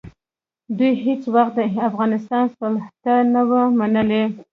[0.77, 4.23] دوی هېڅ وخت د افغانستان سلطه نه وه منلې.